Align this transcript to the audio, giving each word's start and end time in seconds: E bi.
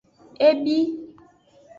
E 0.47 0.49
bi. 0.63 0.77